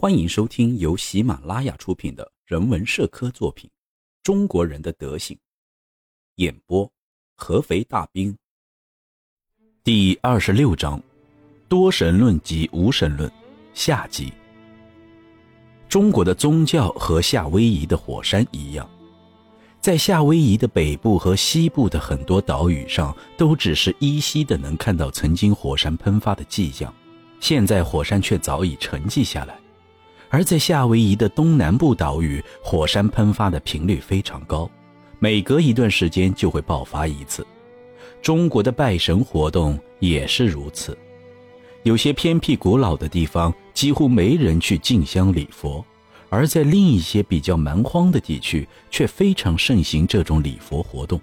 [0.00, 3.68] 欢迎收听由喜马拉雅出品的人文社科作品
[4.22, 5.36] 《中国人的德行》，
[6.36, 6.90] 演播
[7.34, 8.34] 合肥大兵。
[9.84, 10.98] 第二十六章：
[11.68, 13.30] 多神论及无神论
[13.74, 14.32] 下集。
[15.86, 18.88] 中国的宗教和夏威夷的火山一样，
[19.82, 26.90] 在夏威夷的北部和西部的很多岛屿上，都只是依稀的能看到曾经火山喷发的迹象。
[27.38, 29.60] 现在火山却早已沉寂下来，
[30.30, 34.70] 而在夏威夷的东南部岛屿，火山喷发的频率非常高，
[35.18, 37.44] 每隔一段时间就会爆发一次。
[38.22, 40.96] 中国的拜神活动也是如此，
[41.82, 45.84] 有些偏僻古老的地方几乎没人去敬香礼佛，
[46.28, 51.20] 而在另一些比较蛮荒的地区却非常盛行这种礼佛活动。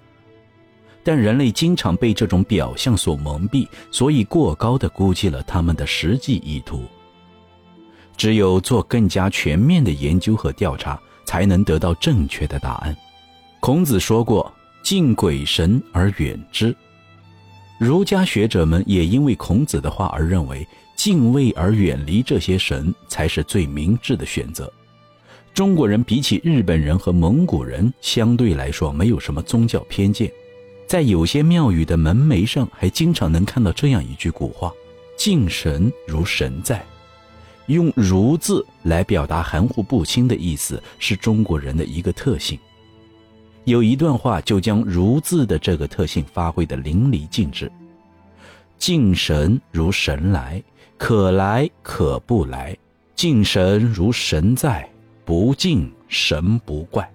[1.02, 6.82] 但人类经常被这种表象所蒙蔽，所以过高的估计了他们的实际意图。
[8.18, 12.94] 只有做更加全面的研究和调查，才能得到正确的答案。
[13.60, 16.74] 孔子说过：“敬鬼神而远之。”
[17.78, 24.70] 儒家学者们也因为孔子的话而认为，敬畏而远离这些神才是最明智的选择。
[25.54, 30.28] 中国人比起日本人和蒙古人，相对来说没有什么宗教偏见。
[30.88, 34.72] 在有些庙宇的门楣上，还经常能看到这样一句古话
[35.16, 36.84] ：“敬神如神在。”
[37.68, 42.58] 用“如”字来表达含糊不清的意思，是中国人的一个特性。
[43.64, 47.70] 有一段话就将“如”字的这个特性发挥得淋漓尽致
[48.78, 50.62] ：“敬神如神来，
[50.96, 52.74] 可来可不来；
[53.14, 54.88] 敬神如神在，
[55.24, 57.08] 不敬神不怪。”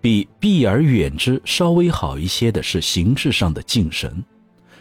[0.00, 4.24] 比避而远之稍微好一些的是形式上的敬神，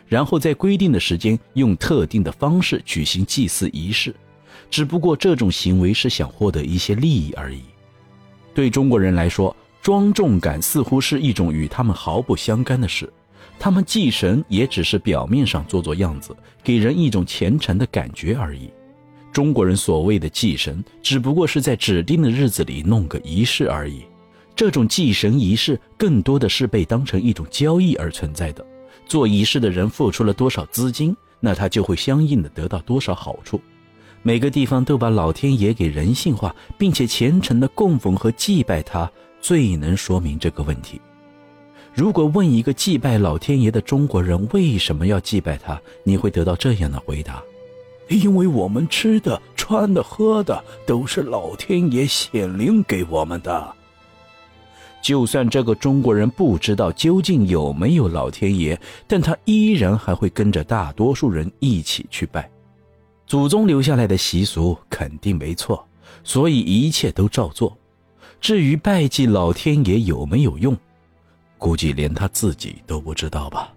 [0.08, 4.16] 然后在规定的时间用特定的方式举行祭祀仪式，
[4.70, 7.62] 只不过这种行为是想获得一些利益而已。
[8.54, 13.12] 对中国人来说，庄重感似乎是一种与他们毫不相干的事，
[13.60, 18.70] 他们祭神也只是表面上做做样子，给人一种虔诚的感觉而已。
[19.32, 24.04] 中国人所谓的祭神，只不过是在指定的日子里弄个仪式而已。
[24.56, 28.66] 这种祭神仪式更多的是被当成一种交易而存在的。
[29.06, 33.62] 做仪式的人付出了多少资金，那他就会相应的得到多少好处。
[34.24, 41.00] 每个地方都把老天爷给人性化，并且虔诚的供奉和祭拜他，最能说明这个问题。
[41.94, 47.42] 如果问一个祭拜老天爷的中国人为什么要祭拜他，你会得到这样的回答：
[48.10, 53.74] 因为我们吃的、穿的、喝的都是老天爷显灵给我们的。
[55.02, 62.50] 就算这个中国人不知道究竟有没有老天爷，但他依然还会跟着大多数人一起去拜。
[63.28, 65.86] 祖宗留下来的习俗肯定没错，
[66.24, 67.78] 所以一切都照做。
[68.40, 70.76] 至于拜祭老天爷有没有用，
[71.58, 73.74] 估计连他自己都不知道吧。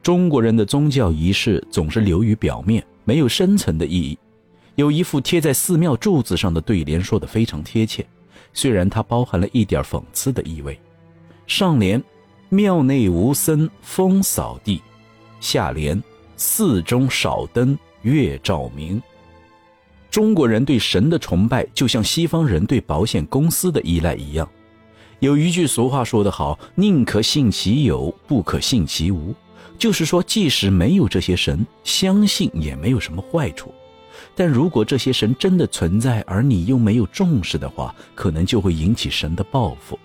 [0.00, 4.16] 中国人的宗教仪式总是流于表面，没有深层的意义。
[4.76, 8.06] 有一副贴在寺庙柱子上的对联说的非常贴切。
[8.52, 10.80] 虽然它包含了一点讽刺的意味，
[11.48, 12.02] 上联
[12.48, 14.80] “庙内无僧风扫地”，
[15.40, 16.00] 下联
[16.36, 17.76] “寺中少灯
[18.08, 19.00] 月照明”。
[20.10, 24.48] 中国人对神的崇拜，就像西方人对保险公司的依赖一样。
[25.20, 29.34] 有一句俗话说得好：“宁可信其有，不可信其无。”
[29.78, 33.72] 就是说，即使没有这些神，相信也没有什么坏处。
[34.34, 39.98] 但如果这些神真的存在，而你又没有重视的话，可能就会引起神的报复。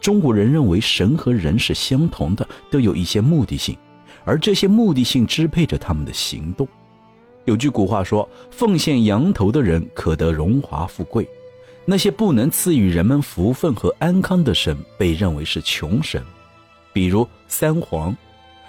[0.00, 3.76] 中国人认为神和人是相同的，都有一些目的性，
[4.24, 6.66] 而这些目的性支配着他们的行动。
[7.44, 11.28] 有句古话说：“奉献羊头的人可得荣华富贵。”
[11.84, 16.22] 那些不能赐予人们福分和安康的神，被认为是穷神，
[16.92, 18.16] 比如三皇。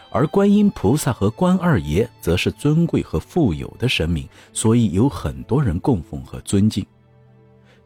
[0.10, 6.86] 而观音菩萨和关二爷则是尊贵和富有的神明，所以有很多人供奉和尊敬。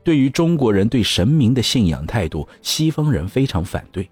[0.04, 4.10] 对于中国人对神明的信仰态度，西方人非常反对，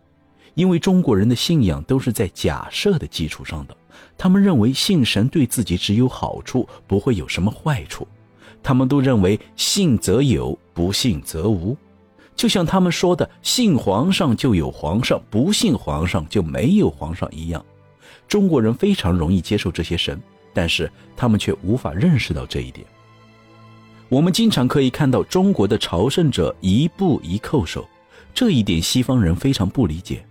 [0.56, 3.78] 因为中国人的信仰都是在假设的基础上的。
[4.18, 8.08] 他们认为信神对自己只有好处，不会有什么坏处。
[8.64, 11.78] 他们都认为信则有，不信则无。
[12.36, 17.64] 就像他们说的“信皇上就有皇上，不信皇上就没有皇上”一样。
[18.28, 20.22] 中国人非常容易接受这些神，
[20.54, 22.86] 但是他们却无法认识到这一点。
[24.10, 27.88] 我们经常可以看到中国的朝圣者一步一叩首，
[28.34, 30.26] 这一点西方人非常不理解。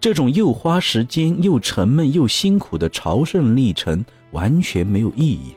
[0.00, 5.54] 这种又花时间又沉闷又辛苦的朝圣历程完全没有意义。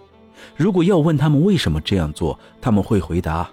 [0.56, 3.50] 如果要问他们为什么这样做，他们会回答：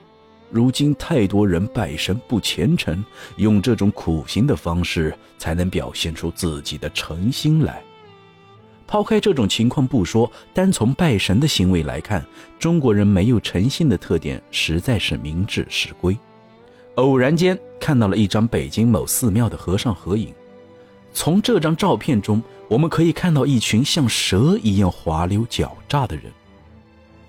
[0.51, 3.03] 如今太多人拜神不虔诚，
[3.37, 7.83] 用这种苦行的方式才能表现出自己的诚心来。
[8.87, 12.23] 抛开这种情况不说，单从拜神的行为来看，
[12.59, 16.15] 中国人没有诚信的特点实在是名至实归。
[16.97, 20.35] 偶然间看到了一张北京某寺庙的和尚合影，
[21.13, 26.25] 从这张照片中，我们可以看到一群像蛇一样滑溜狡诈的人。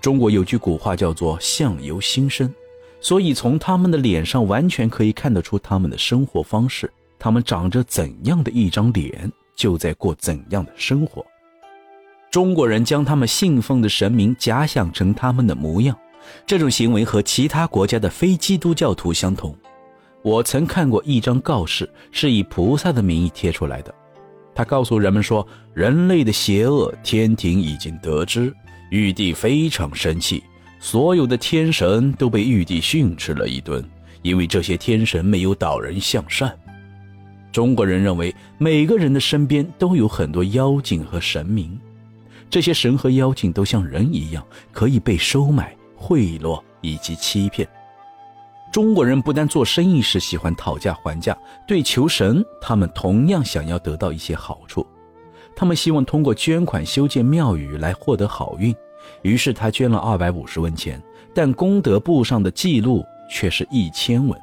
[0.00, 2.52] 中国有句古话叫做“相由心生”，
[3.00, 6.90] 所以从他们的脸上完全可以看得出他们的生活方式。
[7.18, 11.24] 他们长着怎样的一张脸，就在过怎样的生活。
[12.30, 15.96] 中国人将他们信奉的神明假想成他们的模样，
[16.46, 19.56] 这种行为和其他国家的非基督教徒相同。
[20.24, 23.94] 我曾看过一张告示，是以菩萨的名义贴出来的。
[24.54, 28.50] 他告诉人们说，人类的邪恶，天庭已经得知，
[28.90, 30.42] 玉帝非常生气，
[30.80, 33.84] 所有的天神都被玉帝训斥了一顿，
[34.22, 36.58] 因为这些天神没有导人向善。
[37.52, 41.78] 中国人认为，每个人的身边都有很多妖精和神明。
[42.48, 44.42] 这些神和妖精都像人一样，
[44.72, 47.68] 可以被收买、贿赂以及欺骗。
[48.74, 54.84] 中国人不但做生意时喜欢讨价还价，对求神，他们同样想要得到一些好处。
[55.54, 58.74] 他们希望通过捐款修建庙宇来获得好运。
[59.22, 61.00] 于是他捐了二百五十文钱，
[61.32, 64.36] 但功德簿上的记录却是一千文。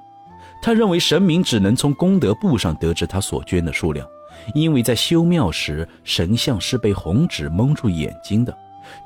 [0.61, 4.07] 他认为神明只能从功德簿上得知他所捐的数量。
[4.55, 8.57] 因为在修庙时，神像是被红纸蒙住眼睛的，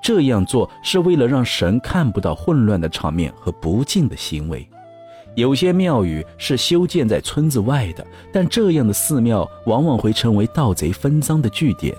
[0.04, 4.69] 这样做是为了让神看不到混乱的场面和不敬的行为。
[5.36, 11.96] 有些庙宇是修建在村子外的，但这样的寺庙往往会成为盗贼分赃的据点。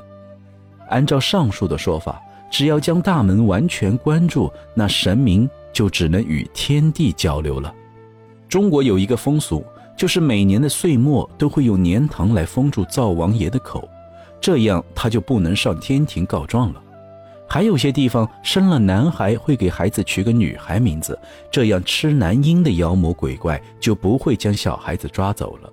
[0.89, 7.73] 按照上述的说法，只要将大门完全关住，那神明就只能与天地交流了。
[8.49, 9.65] 中国有一个风俗。
[9.97, 13.89] 就是每年的岁末都会用年糖来封住灶王爷的口，
[14.43, 16.83] 这样他就不能上天庭告状了。
[17.49, 21.19] 还有些地方生了男孩会给孩子取个女孩名字，
[21.51, 25.73] 这样吃男婴的妖魔鬼怪就不会将小孩子抓走了。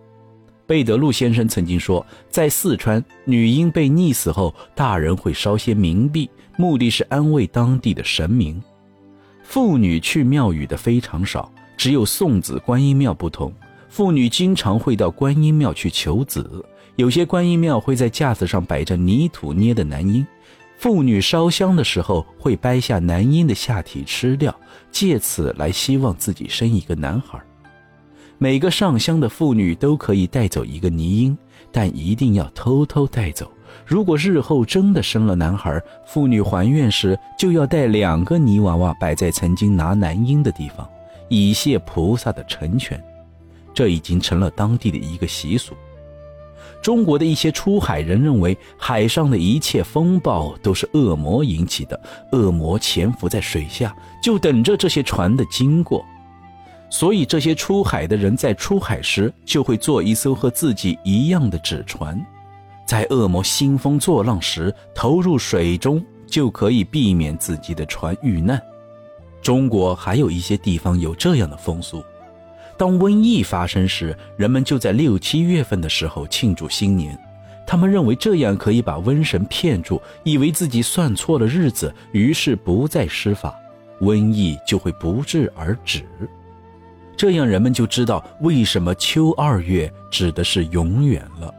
[0.66, 8.62] 贝德路先生曾经说，在四川，女婴被溺死后，大人会烧些冥币，目的是安慰当地的神明。
[9.44, 13.54] 妇女去庙宇的非常少，只有送子观音庙不同。
[13.90, 16.64] 妇女经常会到观音庙去求子，
[16.96, 20.26] 有些观音庙会在架子上摆着泥土捏的男婴，
[20.84, 24.54] 妇女烧香的时候会掰下男婴的下体吃掉，
[24.92, 27.42] 借此来希望自己生一个男孩。
[28.38, 31.38] 每个上香的妇女都可以带走一个泥婴，
[31.72, 33.50] 但一定要偷偷带走。
[33.86, 40.86] 如果日后真的生了男孩，妇女还愿时就要带两个泥娃娃摆在曾经拿男婴的地方，
[41.30, 43.02] 以谢菩萨的成全。
[43.74, 45.74] 这已经成了当地的一个习俗。
[46.84, 52.00] 中国的一些出海人认为，海上的一切风暴都是恶魔引起的，
[52.34, 56.04] 恶魔潜伏在水下，就等着这些船的经过。
[56.90, 62.22] 所以，这些出海的人在出海时就会做一艘和自己一样的纸船，
[62.86, 68.62] 在恶魔兴风作浪时投入水中，就可以避免自己的船遇难。
[69.42, 72.04] 中国还有一些地方有这样的风俗。
[72.84, 77.18] 当瘟疫发生时，人们就在六七月份的时候庆祝新年。
[77.66, 83.56] 他们认为这样可以把瘟神骗住，以为自己算错了日子，于是不再施法，
[84.02, 86.04] 瘟疫就会不治而止。
[87.16, 91.56] 这样人们就知道为什么秋二月指的是永远了。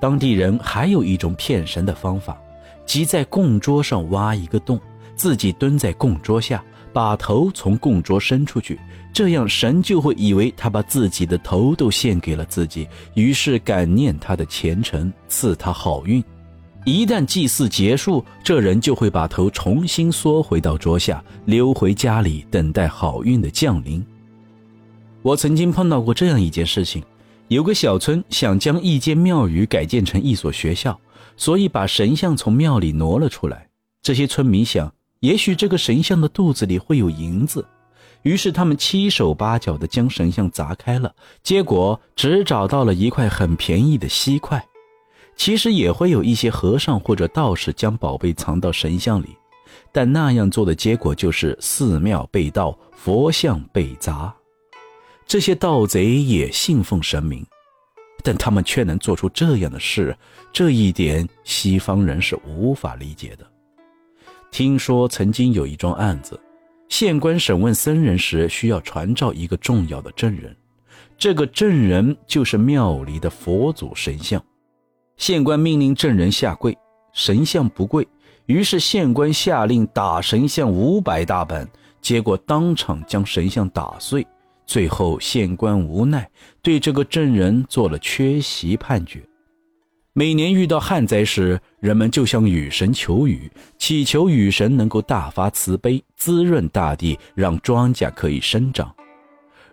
[0.00, 2.36] 当地人还有一种骗神的方法，
[2.84, 4.80] 即在供桌上挖一个洞，
[5.14, 6.60] 自己蹲在供桌下。
[6.96, 8.80] 把头从供桌伸出去，
[9.12, 16.24] 这样神就会以为他把自己的头都献给了自己，于是感念他的虔诚，赐他好运。
[16.86, 24.02] 一旦祭祀结束，这人就会把头重新缩回到桌下，溜回家里等待好运的降临。
[25.20, 27.04] 我曾经碰到过这样一件事情：
[27.48, 30.98] 有个小村想将一间庙宇改建成一所学校，
[31.36, 33.68] 所以把神像从庙里挪了出来。
[34.00, 34.90] 这些村民想。
[35.26, 37.66] 也许这个神像的肚子里会有银子，
[38.22, 44.64] 于是他们七手八脚地将神像砸开了，结果只找到了一块很便宜的锡块。
[45.34, 49.36] 其实也会有一些和尚或者道士将宝贝藏到神像里，
[49.90, 54.32] 但那样做的结果就是寺庙被盗，佛像被砸。
[55.26, 57.44] 这些盗贼也信奉神明，
[58.22, 60.16] 但他们却能做出这样的事，
[60.52, 63.44] 这一点西方人是无法理解的。
[64.50, 66.40] 听说曾经有一桩案子，
[66.88, 70.56] 县官审问僧人时需要传召一个重要的证人，
[71.18, 74.42] 这个证人就是庙里的佛祖神像。
[75.16, 76.76] 县官命令证人下跪，
[77.12, 78.06] 神像不跪，
[78.46, 81.68] 于是县官下令打神像五百大板，
[82.00, 84.26] 结果当场将神像打碎。
[84.66, 86.28] 最后县官无奈，
[86.60, 89.22] 对这个证人做了缺席判决。
[90.18, 98.90] 每年遇到旱灾时，人们就向雨神求雨，祈求雨神能够大发慈悲，滋润大地，让庄稼可以生长。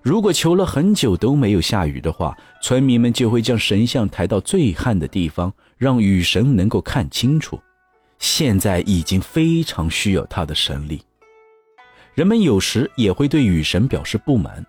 [0.02, 7.58] 如果求了很久都没有下雨的话，村民们就会将神像抬到最旱的地方，让雨神能够看清楚。
[8.20, 11.02] 现在已经非常需要他的神力。
[12.16, 14.62] 人们有时也会对雨神表示不满，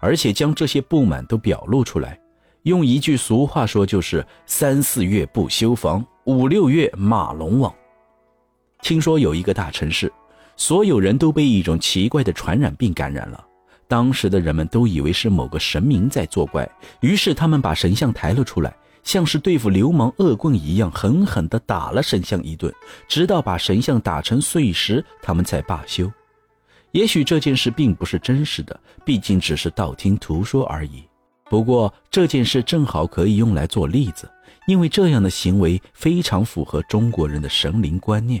[0.00, 2.19] 而且将这些不满都表露出来。
[2.64, 7.74] 用一句俗话说，就是三四月不修房，五六月马龙王。
[8.82, 10.12] 听说有一个大城市，
[10.56, 13.42] 所有人都被一种奇怪的传染病感染了。
[13.88, 22.72] 当时的人们都以为是某个神明在作怪，于是他们把神像抬了出来，像是对付流氓恶棍一样，狠狠地打了神像一顿，
[23.08, 26.12] 直到把神像打成碎石，他们才罢休。
[26.92, 31.02] 也许这件事并不是真实的，毕竟只是道听途说而已。
[31.50, 34.30] 不过这件事正好可以用来做例子，
[34.68, 38.40] 因为这样的行为非常符合中国人的神灵观念。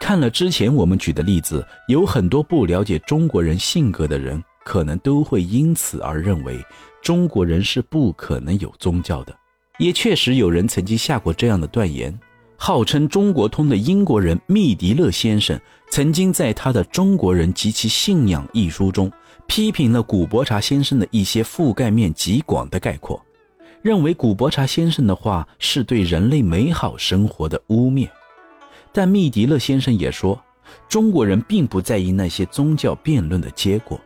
[0.00, 6.58] 看了之前我们举的例子，有很多不了解中国人性格的人，可能都会因此而认为
[7.02, 9.36] 中国人是不可能有宗教的。
[9.78, 12.18] 也确实有人曾经下过这样的断言。
[12.56, 19.12] 号称中国通的英国人密迪勒先生，曾经在他的《中国人及其信仰》一书中。
[19.46, 23.20] 批评了古伯茶先生的一些覆盖面极广的概括，
[23.82, 28.08] 认为古伯茶先生的话是对人类美好生活的污蔑。
[28.92, 30.38] 但密迪勒先生也说，
[30.88, 34.00] 中国人并不在意那些宗教辩论的结果，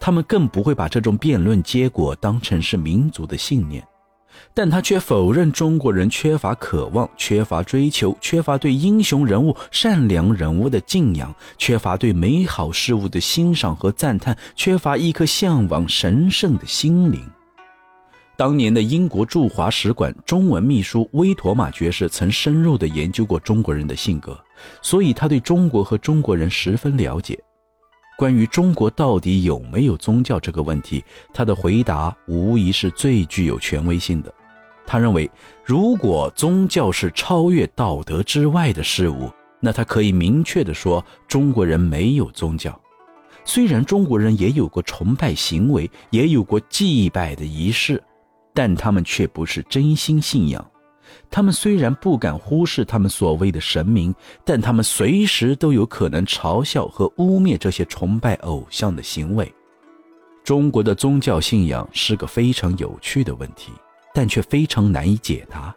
[0.00, 3.86] 他们更不会把这种辩论结果当成是民族的信念。
[4.54, 17.20] 但他却否认中国人缺乏渴望、缺乏追求、缺乏对英雄人物、善良人物的敬仰、缺乏对美好事物的欣赏和赞叹、缺乏一颗向往神圣的心灵。
[18.36, 24.38] 当年的英国驻华使馆中文秘书威妥玛爵士曾深入地研究过中国人的性格，
[24.80, 27.36] 所以他对中国和中国人十分了解。
[28.18, 34.34] 关于中国到底有没有宗教这个问题，他的回答无疑是最具有权威性的。
[34.84, 35.30] 他认为，
[35.64, 42.76] 如果宗教是超越道德之外的事物，那他可以明确地说，中国人没有宗教。
[43.44, 48.02] 虽然中国人也有过崇拜行为，也有过祭拜的仪式，
[48.52, 50.68] 但他们却不是真心信仰。
[51.30, 59.52] 他们虽然不敢忽视他们所谓的神明，但他们随时都有可能嘲笑和污蔑这些崇拜偶像的行为。
[60.44, 63.70] 中国的宗教信仰是个非常有趣的问题，
[64.14, 65.74] 但却非常难以解答。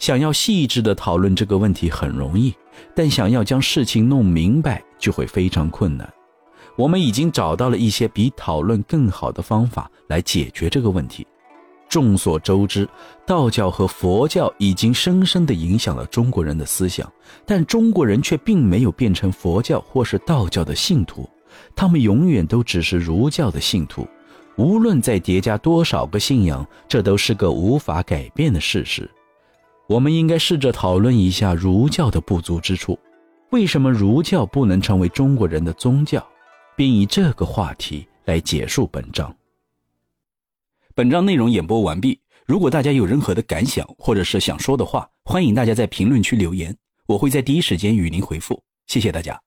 [0.00, 2.52] 想要细致地讨论这个问题很容易，
[2.94, 6.12] 但想要将事情弄明白就会非常困难。
[6.76, 11.24] 我们已经找到了一些比讨论更好的方法来解决这个问题。
[11.94, 12.88] 众所周知，
[13.24, 17.08] 道教和佛教已经深深地影响了中国人的思想，
[17.46, 21.24] 但中国人却并没有变成佛教或是道教的信徒，
[21.76, 24.04] 他们永远都只是儒教的信徒。
[24.56, 29.08] 无论再叠加多少个信仰，这都是个无法改变的事实。
[29.86, 32.98] 我们应该试着讨论一下儒教的不足之处，
[33.52, 36.20] 为什么儒教不能成为中国人的宗教，
[36.74, 39.32] 并以这个话题来结束本章。
[40.96, 42.20] 本章内容演播完毕。
[42.46, 46.76] 如果大家有任何的感想或者是想说的话，欢迎大家在评论区留言，
[47.08, 48.62] 我会在第一时间与您回复。
[48.86, 49.40] 谢谢大家。